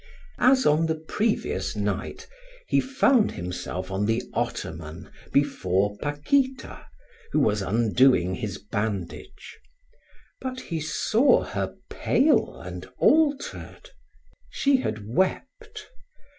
As 0.39 0.65
on 0.65 0.87
the 0.87 0.95
previous 0.95 1.75
night, 1.75 2.25
he 2.67 2.79
found 2.81 3.33
himself 3.33 3.91
on 3.91 4.07
the 4.07 4.23
ottoman 4.33 5.11
before 5.31 5.95
Paquita, 6.01 6.87
who 7.33 7.39
was 7.39 7.61
undoing 7.61 8.33
his 8.33 8.57
bandage; 8.57 9.59
but 10.41 10.59
he 10.59 10.79
saw 10.81 11.43
her 11.43 11.75
pale 11.87 12.59
and 12.61 12.89
altered. 12.97 13.91
She 14.49 14.77
had 14.77 15.05
wept. 15.07 15.85